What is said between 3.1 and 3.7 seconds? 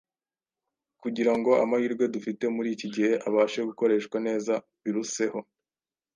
abashe